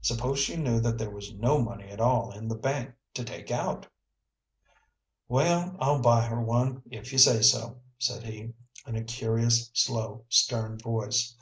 [0.00, 3.50] Suppose she knew that there was no money at all in the bank to take
[3.50, 3.86] out?
[5.28, 8.54] "Well, I'll buy her one if you say so," said he,
[8.86, 11.36] in a curious, slow, stern voice.